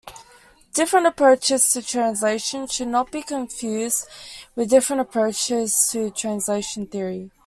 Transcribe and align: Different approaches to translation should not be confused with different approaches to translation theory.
Different 0.73 1.05
approaches 1.05 1.69
to 1.69 1.83
translation 1.83 2.65
should 2.65 2.87
not 2.87 3.11
be 3.11 3.21
confused 3.21 4.07
with 4.55 4.71
different 4.71 5.03
approaches 5.03 5.89
to 5.91 6.09
translation 6.09 6.87
theory. 6.87 7.29